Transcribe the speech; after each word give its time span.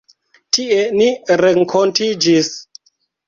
Tie 0.57 0.77
ni 1.01 1.09
renkontiĝis. 1.43 2.51